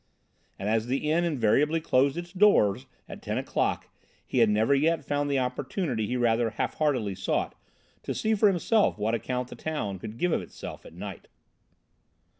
And 0.57 0.67
as 0.67 0.87
the 0.87 1.11
inn 1.11 1.23
invariably 1.23 1.79
closed 1.79 2.17
its 2.17 2.33
doors 2.33 2.87
at 3.07 3.21
ten 3.21 3.37
o'clock 3.37 3.87
he 4.25 4.39
had 4.39 4.49
never 4.49 4.73
yet 4.73 5.05
found 5.05 5.29
the 5.29 5.37
opportunity 5.37 6.07
he 6.07 6.17
rather 6.17 6.49
half 6.49 6.73
heartedly 6.79 7.13
sought 7.13 7.53
to 8.01 8.15
see 8.15 8.33
for 8.33 8.47
himself 8.47 8.97
what 8.97 9.13
account 9.13 9.49
the 9.49 9.55
town 9.55 9.99
could 9.99 10.17
give 10.17 10.31
of 10.33 10.41
itself 10.41 10.87
at 10.87 10.95
night. 10.95 11.27